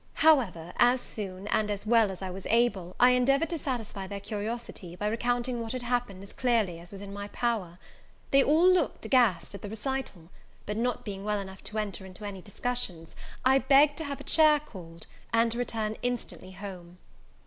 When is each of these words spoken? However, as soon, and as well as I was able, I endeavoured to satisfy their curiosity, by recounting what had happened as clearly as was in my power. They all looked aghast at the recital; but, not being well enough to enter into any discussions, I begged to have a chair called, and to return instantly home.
However, 0.15 0.73
as 0.77 0.99
soon, 0.99 1.45
and 1.49 1.69
as 1.69 1.85
well 1.85 2.09
as 2.09 2.23
I 2.23 2.31
was 2.31 2.47
able, 2.47 2.95
I 2.99 3.11
endeavoured 3.11 3.51
to 3.51 3.59
satisfy 3.59 4.07
their 4.07 4.19
curiosity, 4.19 4.95
by 4.95 5.05
recounting 5.05 5.61
what 5.61 5.73
had 5.73 5.83
happened 5.83 6.23
as 6.23 6.33
clearly 6.33 6.79
as 6.79 6.91
was 6.91 7.01
in 7.03 7.13
my 7.13 7.27
power. 7.27 7.77
They 8.31 8.43
all 8.43 8.67
looked 8.67 9.05
aghast 9.05 9.53
at 9.53 9.61
the 9.61 9.69
recital; 9.69 10.29
but, 10.65 10.75
not 10.75 11.05
being 11.05 11.23
well 11.23 11.37
enough 11.37 11.63
to 11.65 11.77
enter 11.77 12.03
into 12.03 12.25
any 12.25 12.41
discussions, 12.41 13.15
I 13.45 13.59
begged 13.59 13.95
to 13.97 14.03
have 14.05 14.19
a 14.19 14.23
chair 14.23 14.59
called, 14.59 15.05
and 15.33 15.51
to 15.51 15.59
return 15.59 15.95
instantly 16.01 16.53
home. 16.53 16.97